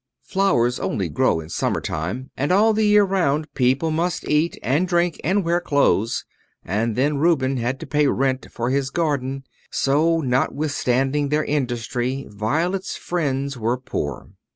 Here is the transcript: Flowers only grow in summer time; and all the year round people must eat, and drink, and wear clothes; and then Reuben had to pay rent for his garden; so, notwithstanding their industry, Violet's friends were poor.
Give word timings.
Flowers 0.23 0.79
only 0.79 1.09
grow 1.09 1.39
in 1.39 1.49
summer 1.49 1.79
time; 1.79 2.31
and 2.35 2.51
all 2.51 2.73
the 2.73 2.87
year 2.87 3.03
round 3.03 3.53
people 3.53 3.91
must 3.91 4.27
eat, 4.27 4.57
and 4.63 4.87
drink, 4.87 5.21
and 5.23 5.45
wear 5.45 5.61
clothes; 5.61 6.25
and 6.65 6.95
then 6.95 7.19
Reuben 7.19 7.57
had 7.57 7.79
to 7.81 7.85
pay 7.85 8.07
rent 8.07 8.47
for 8.51 8.71
his 8.71 8.89
garden; 8.89 9.43
so, 9.69 10.19
notwithstanding 10.19 11.29
their 11.29 11.45
industry, 11.45 12.25
Violet's 12.31 12.95
friends 12.97 13.59
were 13.59 13.77
poor. 13.77 14.31